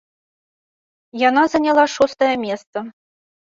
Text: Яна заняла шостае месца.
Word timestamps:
Яна 1.29 1.43
заняла 1.55 1.85
шостае 1.97 2.31
месца. 2.47 2.77